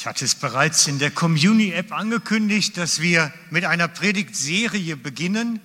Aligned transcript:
Ich 0.00 0.06
hatte 0.06 0.24
es 0.24 0.34
bereits 0.34 0.86
in 0.86 0.98
der 0.98 1.10
Community-App 1.10 1.92
angekündigt, 1.92 2.78
dass 2.78 3.02
wir 3.02 3.34
mit 3.50 3.66
einer 3.66 3.86
Predigtserie 3.86 4.96
beginnen. 4.96 5.60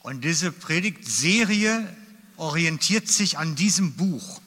Und 0.00 0.22
diese 0.22 0.52
Predigtserie 0.52 1.88
orientiert 2.36 3.08
sich 3.08 3.38
an 3.38 3.56
diesem 3.56 3.94
Buch. 3.94 4.42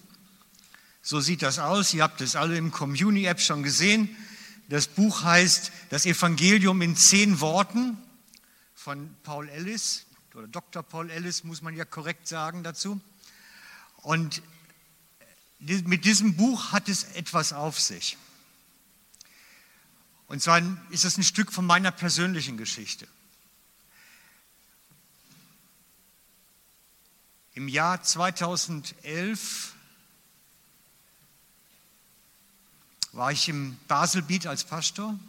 So 1.02 1.20
sieht 1.20 1.42
das 1.42 1.58
aus. 1.58 1.96
Ihr 1.96 2.04
habt 2.04 2.22
es 2.22 2.36
alle 2.36 2.56
im 2.58 2.70
Community-App 2.70 3.42
schon 3.42 3.64
gesehen. 3.64 4.16
Das 4.70 4.86
Buch 4.86 5.24
heißt 5.24 5.72
Das 5.90 6.06
Evangelium 6.06 6.84
in 6.84 6.96
zehn 6.96 7.40
Worten 7.40 7.98
von 8.76 9.16
Paul 9.24 9.50
Ellis 9.50 10.06
oder 10.36 10.48
Dr. 10.48 10.84
Paul 10.84 11.10
Ellis, 11.10 11.44
muss 11.44 11.64
man 11.64 11.76
ja 11.76 11.86
korrekt 11.86 12.28
sagen 12.28 12.62
dazu. 12.62 13.02
Und 14.04 14.44
mit 15.58 16.06
diesem 16.06 16.36
Buch 16.36 16.72
hat 16.72 16.88
es 16.88 17.06
etwas 17.16 17.52
auf 17.52 17.80
sich. 17.80 18.16
Und 20.32 20.42
zwar 20.42 20.62
ist 20.92 21.04
es 21.04 21.18
ein 21.18 21.24
Stück 21.24 21.52
von 21.52 21.66
meiner 21.66 21.92
persönlichen 21.92 22.56
Geschichte. 22.56 23.06
Im 27.54 27.68
Jahr 27.68 28.02
2011 28.02 29.74
war 33.12 33.34
ich 33.34 33.50
im 33.50 33.78
Baselbiet 33.90 34.48
als 34.48 34.64
Pastor 34.64 35.20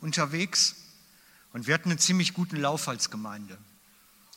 unterwegs 0.00 0.76
und 1.52 1.66
wir 1.66 1.74
hatten 1.74 1.90
einen 1.90 1.98
ziemlich 1.98 2.32
guten 2.32 2.58
Lauf 2.58 2.86
als 2.86 3.10
Gemeinde. 3.10 3.58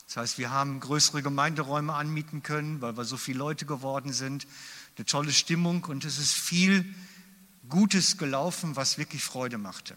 Das 0.07 0.17
heißt, 0.17 0.37
wir 0.39 0.49
haben 0.49 0.79
größere 0.79 1.21
Gemeinderäume 1.21 1.93
anmieten 1.93 2.41
können, 2.41 2.81
weil 2.81 2.97
wir 2.97 3.05
so 3.05 3.17
viele 3.17 3.37
Leute 3.37 3.67
geworden 3.67 4.13
sind. 4.13 4.47
Eine 4.97 5.05
tolle 5.05 5.31
Stimmung 5.31 5.83
und 5.83 6.05
es 6.05 6.17
ist 6.17 6.33
viel 6.33 6.91
Gutes 7.71 8.19
gelaufen, 8.19 8.75
was 8.75 8.99
wirklich 8.99 9.23
Freude 9.23 9.57
machte. 9.57 9.95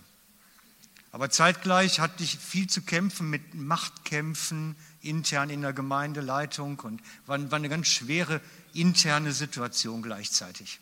Aber 1.12 1.30
zeitgleich 1.30 2.00
hatte 2.00 2.24
ich 2.24 2.38
viel 2.38 2.69
zu 2.69 2.83
kämpfen 2.83 3.28
mit 3.31 3.55
Machtkämpfen 3.55 4.75
intern 5.03 5.50
in 5.50 5.61
der 5.61 5.72
Gemeindeleitung 5.72 6.81
und 6.81 7.03
war, 7.27 7.39
war 7.50 7.56
eine 7.56 7.69
ganz 7.69 7.89
schwere 7.89 8.41
interne 8.72 9.33
Situation 9.33 10.03
gleichzeitig. 10.03 10.81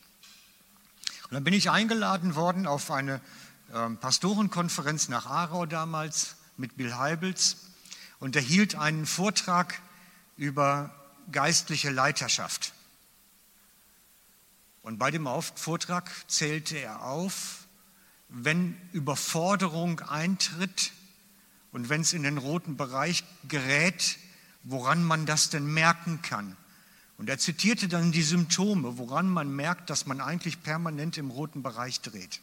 Und 1.25 1.33
dann 1.33 1.45
bin 1.45 1.53
ich 1.53 1.71
eingeladen 1.71 2.35
worden 2.35 2.67
auf 2.67 2.91
eine 2.91 3.21
äh, 3.75 3.91
Pastorenkonferenz 3.91 5.09
nach 5.09 5.27
Aarau 5.27 5.67
damals 5.67 6.37
mit 6.57 6.77
Bill 6.77 6.95
Heibels 6.95 7.57
und 8.19 8.37
er 8.37 8.43
hielt 8.43 8.75
einen 8.75 9.05
Vortrag 9.05 9.81
über 10.37 10.95
geistliche 11.31 11.91
Leiterschaft. 11.91 12.73
Und 14.83 14.99
bei 14.99 15.11
dem 15.11 15.29
Vortrag 15.55 16.11
zählte 16.29 16.77
er 16.77 17.05
auf, 17.05 17.67
wenn 18.29 18.77
Überforderung 18.93 20.01
eintritt 20.01 20.93
und 21.71 21.89
wenn 21.89 22.01
es 22.01 22.13
in 22.13 22.25
den 22.25 22.39
roten 22.39 22.77
Bereich 22.77 23.25
gerät, 23.49 24.19
woran 24.65 25.05
man 25.05 25.27
das 25.27 25.51
denn 25.51 25.67
merken 25.67 26.21
kann. 26.23 26.57
Und 27.19 27.29
er 27.29 27.39
zitierte 27.39 27.89
dann 27.89 28.11
die 28.11 28.23
Symptome, 28.23 28.99
woran 28.99 29.29
man 29.29 29.55
merkt, 29.55 29.91
dass 29.91 30.07
man 30.07 30.21
eigentlich 30.21 30.63
permanent 30.63 31.17
im 31.19 31.31
roten 31.31 31.63
Bereich 31.63 32.01
dreht. 32.01 32.41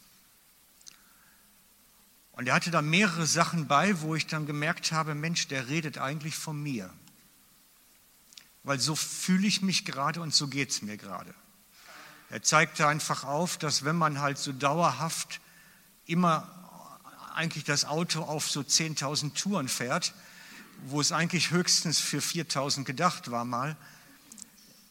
Und 2.32 2.46
er 2.46 2.54
hatte 2.54 2.70
da 2.70 2.80
mehrere 2.80 3.26
Sachen 3.26 3.66
bei, 3.66 4.00
wo 4.00 4.14
ich 4.14 4.26
dann 4.26 4.46
gemerkt 4.46 4.92
habe, 4.92 5.14
Mensch, 5.14 5.48
der 5.48 5.68
redet 5.68 5.98
eigentlich 5.98 6.36
von 6.36 6.60
mir. 6.62 6.90
Weil 8.62 8.78
so 8.78 8.94
fühle 8.94 9.46
ich 9.46 9.60
mich 9.60 9.84
gerade 9.84 10.22
und 10.22 10.32
so 10.32 10.48
geht 10.48 10.70
es 10.70 10.80
mir 10.80 10.96
gerade. 10.96 11.34
Er 12.30 12.42
zeigte 12.42 12.86
einfach 12.86 13.24
auf, 13.24 13.58
dass 13.58 13.84
wenn 13.84 13.96
man 13.96 14.20
halt 14.20 14.38
so 14.38 14.52
dauerhaft 14.52 15.40
immer 16.06 16.48
eigentlich 17.34 17.64
das 17.64 17.84
Auto 17.84 18.22
auf 18.22 18.48
so 18.48 18.60
10.000 18.60 19.34
Touren 19.34 19.68
fährt, 19.68 20.14
wo 20.86 21.00
es 21.00 21.12
eigentlich 21.12 21.50
höchstens 21.50 21.98
für 21.98 22.20
4.000 22.20 22.84
gedacht 22.84 23.30
war 23.30 23.44
mal, 23.44 23.76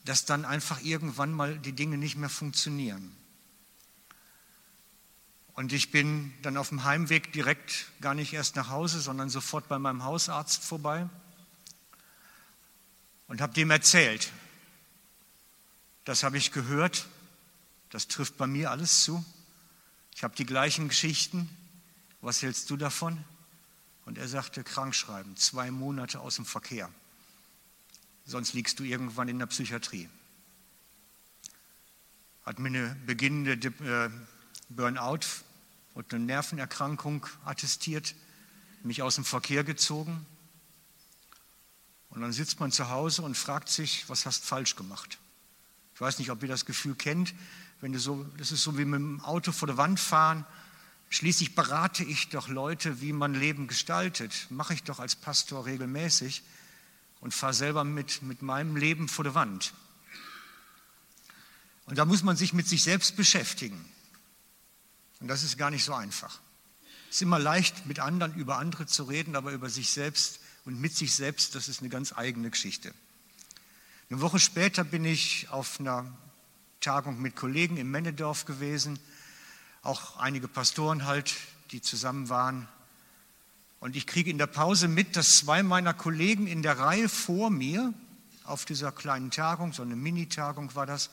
dass 0.04 0.26
dann 0.26 0.46
einfach 0.46 0.82
irgendwann 0.82 1.32
mal 1.32 1.58
die 1.58 1.74
Dinge 1.74 1.98
nicht 1.98 2.18
mehr 2.18 2.30
funktionieren. 2.30 3.16
Und 5.54 5.74
ich 5.74 5.92
bin 5.92 6.34
dann 6.42 6.58
auf 6.58 6.70
dem 6.70 6.84
Heimweg 6.84 7.34
direkt 7.34 7.88
gar 8.02 8.14
nicht 8.14 8.34
erst 8.34 8.56
nach 8.56 8.70
Hause, 8.70 9.02
sondern 9.02 9.30
sofort 9.30 9.68
bei 9.68 9.80
meinem 9.80 10.04
Hausarzt 10.04 10.64
vorbei 10.64 11.08
und 13.28 13.42
habe 13.42 13.54
dem 13.54 13.70
erzählt, 13.70 14.32
das 16.06 16.24
habe 16.24 16.38
ich 16.38 16.52
gehört, 16.52 17.08
das 17.90 18.08
trifft 18.08 18.38
bei 18.38 18.48
mir 18.48 18.72
alles 18.72 19.04
zu. 19.04 19.24
Ich 20.16 20.24
habe 20.24 20.36
die 20.36 20.46
gleichen 20.46 20.90
Geschichten. 20.90 21.50
Was 22.22 22.42
hältst 22.42 22.70
du 22.70 22.78
davon? 22.78 23.24
Und 24.06 24.18
er 24.18 24.28
sagte, 24.28 24.64
krankschreiben, 24.64 25.38
zwei 25.38 25.72
Monate 25.72 26.20
aus 26.20 26.36
dem 26.36 26.46
Verkehr. 26.46 26.90
Sonst 28.26 28.54
liegst 28.54 28.80
du 28.80 28.84
irgendwann 28.84 29.28
in 29.28 29.40
der 29.40 29.46
Psychiatrie. 29.48 30.10
Hat 32.44 32.60
mir 32.60 32.68
eine 32.68 32.96
beginnende 33.06 33.68
äh, 33.68 34.10
Burnout 34.70 35.26
und 35.94 36.14
eine 36.14 36.26
Nervenerkrankung 36.26 37.26
attestiert, 37.46 38.16
mich 38.84 39.02
aus 39.02 39.16
dem 39.16 39.26
Verkehr 39.26 39.64
gezogen. 39.64 40.26
Und 42.10 42.22
dann 42.22 42.34
sitzt 42.34 42.60
man 42.60 42.72
zu 42.72 42.90
Hause 42.90 43.22
und 43.22 43.38
fragt 43.38 43.70
sich, 43.70 44.10
was 44.10 44.26
hast 44.26 44.44
falsch 44.44 44.76
gemacht? 44.76 45.18
Ich 45.94 46.02
weiß 46.02 46.20
nicht, 46.20 46.32
ob 46.32 46.42
ihr 46.42 46.50
das 46.50 46.66
Gefühl 46.66 46.96
kennt, 46.96 47.34
wenn 47.82 47.94
du 47.94 48.00
so, 48.00 48.26
das 48.38 48.52
ist 48.52 48.64
so 48.64 48.78
wie 48.78 48.86
mit 48.86 49.00
dem 49.00 49.22
Auto 49.22 49.52
vor 49.52 49.68
der 49.68 49.78
Wand 49.78 50.00
fahren. 50.00 50.46
Schließlich 51.10 51.56
berate 51.56 52.04
ich 52.04 52.30
doch 52.30 52.48
Leute, 52.50 53.02
wie 53.02 53.14
man 53.14 53.34
Leben 53.34 53.68
gestaltet. 53.68 54.48
Mache 54.50 54.74
ich 54.74 54.84
doch 54.84 55.00
als 55.00 55.16
Pastor 55.16 55.66
regelmäßig 55.66 56.44
und 57.22 57.34
fahre 57.34 57.54
selber 57.54 57.84
mit, 57.84 58.22
mit 58.22 58.42
meinem 58.42 58.76
Leben 58.76 59.08
vor 59.08 59.24
der 59.24 59.36
Wand. 59.36 59.74
Und 61.86 61.98
da 61.98 62.06
muss 62.06 62.22
man 62.22 62.38
sich 62.38 62.54
mit 62.54 62.68
sich 62.68 62.84
selbst 62.84 63.16
beschäftigen. 63.16 63.84
Und 65.20 65.28
das 65.28 65.44
ist 65.44 65.58
gar 65.58 65.72
nicht 65.72 65.84
so 65.84 65.94
einfach. 65.94 66.40
Es 67.10 67.16
ist 67.16 67.22
immer 67.24 67.40
leicht, 67.40 67.88
mit 67.88 68.00
anderen 68.00 68.36
über 68.36 68.58
andere 68.58 68.86
zu 68.86 69.04
reden, 69.04 69.36
aber 69.36 69.52
über 69.52 69.70
sich 69.70 69.90
selbst 69.90 70.40
und 70.66 70.80
mit 70.80 70.96
sich 70.96 71.16
selbst, 71.16 71.56
das 71.56 71.68
ist 71.68 71.80
eine 71.80 71.90
ganz 71.90 72.14
eigene 72.16 72.52
Geschichte. 72.52 72.94
Eine 74.10 74.22
Woche 74.22 74.40
später 74.40 74.84
bin 74.84 75.06
ich 75.06 75.50
auf 75.50 75.80
einer 75.80 76.16
Tagung 76.82 77.22
mit 77.22 77.36
Kollegen 77.36 77.76
im 77.76 77.92
Männedorf 77.92 78.46
gewesen, 78.46 79.00
auch 79.82 80.18
einige 80.18 80.48
Pastoren 80.48 81.06
halt, 81.06 81.36
die 81.72 81.82
zusammen 81.82 82.30
waren. 82.30 82.68
Und 83.82 83.96
ich 83.98 84.08
kriege 84.08 84.30
in 84.30 84.38
der 84.38 84.48
Pause 84.48 84.88
mit, 84.88 85.16
dass 85.16 85.38
zwei 85.38 85.62
meiner 85.62 85.94
Kollegen 85.94 86.48
in 86.48 86.64
der 86.64 86.80
Reihe 86.80 87.10
vor 87.10 87.50
mir, 87.50 87.94
auf 88.44 88.66
dieser 88.66 88.92
kleinen 88.92 89.30
Tagung, 89.30 89.74
so 89.74 89.82
eine 89.82 89.96
Mini-Tagung 89.96 90.74
war 90.74 90.86
das, 90.86 91.10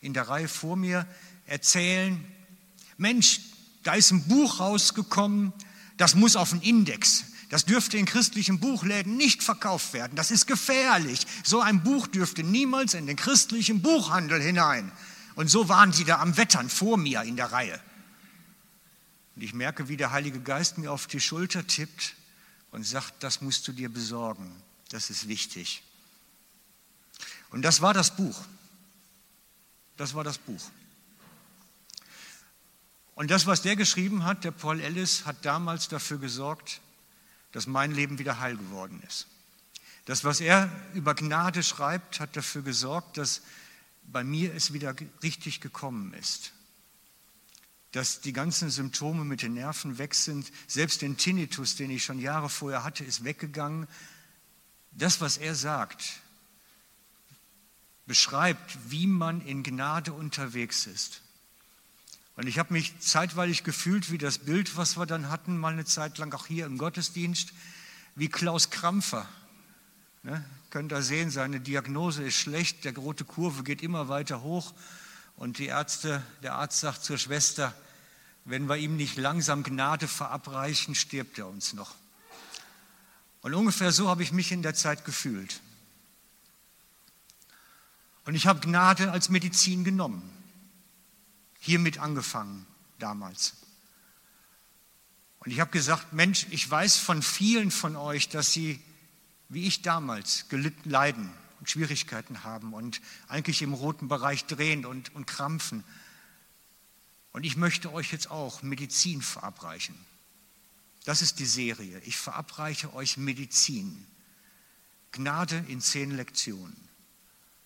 in 0.00 0.14
der 0.14 0.28
Reihe 0.28 0.48
vor 0.48 0.76
mir 0.76 1.06
erzählen, 1.46 2.24
Mensch, 2.96 3.40
da 3.82 3.94
ist 3.94 4.10
ein 4.10 4.26
Buch 4.26 4.60
rausgekommen, 4.60 5.52
das 5.98 6.14
muss 6.14 6.34
auf 6.34 6.50
den 6.50 6.62
Index. 6.62 7.24
Das 7.50 7.64
dürfte 7.64 7.98
in 7.98 8.06
christlichen 8.06 8.60
Buchläden 8.60 9.16
nicht 9.16 9.42
verkauft 9.42 9.92
werden. 9.92 10.14
Das 10.14 10.30
ist 10.30 10.46
gefährlich. 10.46 11.26
So 11.42 11.60
ein 11.60 11.82
Buch 11.82 12.06
dürfte 12.06 12.44
niemals 12.44 12.94
in 12.94 13.06
den 13.06 13.16
christlichen 13.16 13.82
Buchhandel 13.82 14.40
hinein. 14.40 14.90
Und 15.34 15.48
so 15.48 15.68
waren 15.68 15.92
sie 15.92 16.04
da 16.04 16.20
am 16.20 16.36
Wettern 16.36 16.70
vor 16.70 16.96
mir 16.96 17.22
in 17.22 17.34
der 17.34 17.50
Reihe. 17.50 17.80
Und 19.34 19.42
ich 19.42 19.52
merke, 19.52 19.88
wie 19.88 19.96
der 19.96 20.12
Heilige 20.12 20.40
Geist 20.40 20.78
mir 20.78 20.92
auf 20.92 21.08
die 21.08 21.18
Schulter 21.18 21.66
tippt 21.66 22.14
und 22.70 22.86
sagt, 22.86 23.14
das 23.24 23.40
musst 23.40 23.66
du 23.66 23.72
dir 23.72 23.88
besorgen. 23.88 24.54
Das 24.90 25.10
ist 25.10 25.26
wichtig. 25.26 25.82
Und 27.50 27.62
das 27.62 27.82
war 27.82 27.94
das 27.94 28.14
Buch. 28.14 28.44
Das 29.96 30.14
war 30.14 30.22
das 30.22 30.38
Buch. 30.38 30.62
Und 33.16 33.32
das, 33.32 33.48
was 33.48 33.62
der 33.62 33.74
geschrieben 33.74 34.24
hat, 34.24 34.44
der 34.44 34.52
Paul 34.52 34.80
Ellis, 34.80 35.26
hat 35.26 35.44
damals 35.44 35.88
dafür 35.88 36.18
gesorgt, 36.18 36.80
dass 37.52 37.66
mein 37.66 37.92
Leben 37.92 38.18
wieder 38.18 38.40
heil 38.40 38.56
geworden 38.56 39.02
ist. 39.06 39.26
Das, 40.04 40.24
was 40.24 40.40
er 40.40 40.70
über 40.94 41.14
Gnade 41.14 41.62
schreibt, 41.62 42.20
hat 42.20 42.36
dafür 42.36 42.62
gesorgt, 42.62 43.16
dass 43.16 43.42
bei 44.04 44.24
mir 44.24 44.54
es 44.54 44.72
wieder 44.72 44.94
richtig 45.22 45.60
gekommen 45.60 46.14
ist. 46.14 46.52
Dass 47.92 48.20
die 48.20 48.32
ganzen 48.32 48.70
Symptome 48.70 49.24
mit 49.24 49.42
den 49.42 49.54
Nerven 49.54 49.98
weg 49.98 50.14
sind. 50.14 50.50
Selbst 50.66 51.02
den 51.02 51.16
Tinnitus, 51.16 51.76
den 51.76 51.90
ich 51.90 52.04
schon 52.04 52.20
Jahre 52.20 52.48
vorher 52.48 52.84
hatte, 52.84 53.04
ist 53.04 53.24
weggegangen. 53.24 53.86
Das, 54.92 55.20
was 55.20 55.36
er 55.36 55.54
sagt, 55.54 56.20
beschreibt, 58.06 58.90
wie 58.90 59.06
man 59.06 59.40
in 59.40 59.62
Gnade 59.62 60.12
unterwegs 60.12 60.86
ist. 60.86 61.22
Und 62.36 62.46
ich 62.46 62.58
habe 62.58 62.72
mich 62.72 62.98
zeitweilig 63.00 63.64
gefühlt 63.64 64.10
wie 64.10 64.18
das 64.18 64.38
Bild, 64.38 64.76
was 64.76 64.96
wir 64.96 65.06
dann 65.06 65.30
hatten, 65.30 65.58
mal 65.58 65.72
eine 65.72 65.84
Zeit 65.84 66.18
lang 66.18 66.32
auch 66.32 66.46
hier 66.46 66.66
im 66.66 66.78
Gottesdienst, 66.78 67.52
wie 68.14 68.28
Klaus 68.28 68.70
Krampfer. 68.70 69.28
Ne? 70.22 70.44
Könnt 70.70 70.92
ihr 70.92 71.02
sehen, 71.02 71.30
seine 71.30 71.60
Diagnose 71.60 72.22
ist 72.22 72.36
schlecht, 72.36 72.84
der 72.84 72.94
rote 72.94 73.24
Kurve 73.24 73.62
geht 73.62 73.82
immer 73.82 74.08
weiter 74.08 74.42
hoch 74.42 74.72
und 75.36 75.58
die 75.58 75.66
Ärzte, 75.66 76.22
der 76.42 76.54
Arzt 76.54 76.80
sagt 76.80 77.02
zur 77.02 77.18
Schwester, 77.18 77.74
wenn 78.44 78.68
wir 78.68 78.76
ihm 78.76 78.96
nicht 78.96 79.16
langsam 79.16 79.62
Gnade 79.62 80.08
verabreichen, 80.08 80.94
stirbt 80.94 81.38
er 81.38 81.48
uns 81.48 81.72
noch. 81.72 81.94
Und 83.42 83.54
ungefähr 83.54 83.92
so 83.92 84.08
habe 84.08 84.22
ich 84.22 84.32
mich 84.32 84.52
in 84.52 84.62
der 84.62 84.74
Zeit 84.74 85.04
gefühlt. 85.04 85.60
Und 88.26 88.34
ich 88.34 88.46
habe 88.46 88.60
Gnade 88.60 89.10
als 89.10 89.28
Medizin 89.28 89.82
genommen. 89.82 90.22
Hiermit 91.60 91.98
angefangen 91.98 92.66
damals. 92.98 93.54
Und 95.40 95.52
ich 95.52 95.60
habe 95.60 95.70
gesagt, 95.70 96.12
Mensch, 96.12 96.46
ich 96.50 96.68
weiß 96.68 96.96
von 96.96 97.22
vielen 97.22 97.70
von 97.70 97.96
euch, 97.96 98.28
dass 98.28 98.52
sie, 98.52 98.82
wie 99.48 99.66
ich 99.66 99.82
damals, 99.82 100.48
gelitten, 100.48 100.90
leiden 100.90 101.32
und 101.58 101.70
Schwierigkeiten 101.70 102.44
haben 102.44 102.74
und 102.74 103.00
eigentlich 103.28 103.62
im 103.62 103.74
roten 103.74 104.08
Bereich 104.08 104.46
drehen 104.46 104.84
und, 104.84 105.14
und 105.14 105.26
krampfen. 105.26 105.84
Und 107.32 107.44
ich 107.44 107.56
möchte 107.56 107.92
euch 107.92 108.12
jetzt 108.12 108.30
auch 108.30 108.62
Medizin 108.62 109.22
verabreichen. 109.22 109.94
Das 111.04 111.22
ist 111.22 111.38
die 111.38 111.46
Serie. 111.46 112.00
Ich 112.00 112.16
verabreiche 112.16 112.92
euch 112.94 113.16
Medizin. 113.16 114.06
Gnade 115.12 115.64
in 115.68 115.80
zehn 115.80 116.10
Lektionen. 116.10 116.76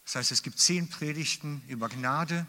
Das 0.05 0.17
heißt, 0.17 0.32
es 0.32 0.43
gibt 0.43 0.58
zehn 0.58 0.88
Predigten 0.88 1.62
über 1.69 1.88
Gnade 1.88 2.46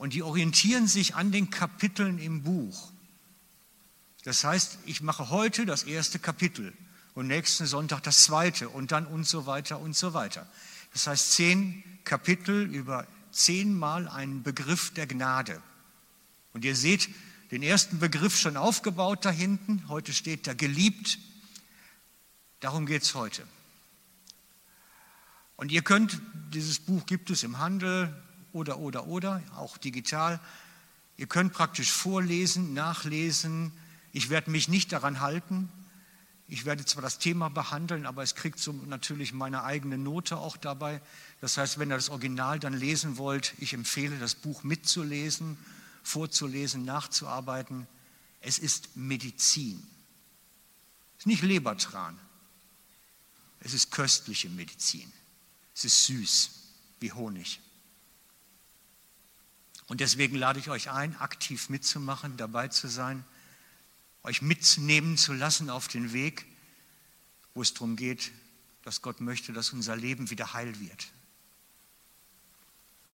und 0.00 0.14
die 0.14 0.22
orientieren 0.22 0.86
sich 0.86 1.14
an 1.14 1.30
den 1.30 1.50
Kapiteln 1.50 2.18
im 2.18 2.42
Buch. 2.42 2.90
Das 4.24 4.44
heißt, 4.44 4.78
ich 4.86 5.02
mache 5.02 5.28
heute 5.28 5.66
das 5.66 5.82
erste 5.82 6.18
Kapitel 6.18 6.72
und 7.12 7.26
nächsten 7.26 7.66
Sonntag 7.66 8.02
das 8.04 8.24
zweite 8.24 8.70
und 8.70 8.92
dann 8.92 9.04
und 9.04 9.28
so 9.28 9.44
weiter 9.44 9.78
und 9.78 9.94
so 9.94 10.14
weiter. 10.14 10.48
Das 10.94 11.06
heißt, 11.06 11.32
zehn 11.32 11.84
Kapitel 12.04 12.74
über 12.74 13.06
zehnmal 13.30 14.08
einen 14.08 14.42
Begriff 14.42 14.90
der 14.94 15.06
Gnade. 15.06 15.60
Und 16.54 16.64
ihr 16.64 16.76
seht 16.76 17.10
den 17.50 17.62
ersten 17.62 17.98
Begriff 17.98 18.38
schon 18.38 18.56
aufgebaut 18.56 19.26
da 19.26 19.30
hinten. 19.30 19.86
Heute 19.88 20.14
steht 20.14 20.46
da 20.46 20.54
geliebt. 20.54 21.18
Darum 22.60 22.86
geht 22.86 23.02
es 23.02 23.14
heute. 23.14 23.46
Und 25.56 25.70
ihr 25.70 25.82
könnt, 25.82 26.22
dieses 26.54 26.78
Buch 26.78 27.04
gibt 27.04 27.28
es 27.28 27.42
im 27.42 27.58
Handel 27.58 28.14
oder, 28.52 28.78
oder, 28.78 29.06
oder, 29.06 29.42
auch 29.56 29.78
digital. 29.78 30.40
Ihr 31.16 31.26
könnt 31.26 31.52
praktisch 31.52 31.92
vorlesen, 31.92 32.74
nachlesen, 32.74 33.72
ich 34.12 34.30
werde 34.30 34.50
mich 34.50 34.68
nicht 34.68 34.92
daran 34.92 35.20
halten. 35.20 35.68
Ich 36.48 36.64
werde 36.64 36.84
zwar 36.84 37.02
das 37.02 37.18
Thema 37.18 37.48
behandeln, 37.48 38.06
aber 38.06 38.24
es 38.24 38.34
kriegt 38.34 38.58
so 38.58 38.72
natürlich 38.72 39.32
meine 39.32 39.62
eigene 39.62 39.96
Note 39.96 40.36
auch 40.36 40.56
dabei. 40.56 41.00
Das 41.40 41.56
heißt, 41.56 41.78
wenn 41.78 41.92
ihr 41.92 41.94
das 41.94 42.10
Original 42.10 42.58
dann 42.58 42.72
lesen 42.72 43.18
wollt, 43.18 43.54
ich 43.58 43.72
empfehle, 43.72 44.18
das 44.18 44.34
Buch 44.34 44.64
mitzulesen, 44.64 45.56
vorzulesen, 46.02 46.84
nachzuarbeiten. 46.84 47.86
Es 48.40 48.58
ist 48.58 48.96
Medizin. 48.96 49.80
Es 51.18 51.20
ist 51.22 51.26
nicht 51.26 51.42
Lebertran. 51.42 52.18
Es 53.60 53.72
ist 53.72 53.92
köstliche 53.92 54.48
Medizin. 54.48 55.12
Es 55.76 55.84
ist 55.84 56.06
süß 56.06 56.50
wie 56.98 57.12
Honig. 57.12 57.60
Und 59.90 59.98
deswegen 59.98 60.36
lade 60.36 60.60
ich 60.60 60.70
euch 60.70 60.88
ein, 60.88 61.16
aktiv 61.16 61.68
mitzumachen, 61.68 62.36
dabei 62.36 62.68
zu 62.68 62.86
sein 62.86 63.24
euch 64.22 64.40
mitnehmen 64.40 65.16
zu 65.16 65.32
lassen 65.32 65.68
auf 65.68 65.88
den 65.88 66.12
Weg, 66.12 66.46
wo 67.54 67.62
es 67.62 67.74
darum 67.74 67.96
geht, 67.96 68.30
dass 68.84 69.02
Gott 69.02 69.20
möchte, 69.20 69.52
dass 69.52 69.70
unser 69.70 69.96
Leben 69.96 70.30
wieder 70.30 70.52
heil 70.52 70.78
wird. 70.78 71.08